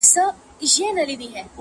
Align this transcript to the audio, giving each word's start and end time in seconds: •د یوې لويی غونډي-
•د 0.03 0.03
یوې 0.05 0.19
لويی 0.95 1.17
غونډي- 1.31 1.39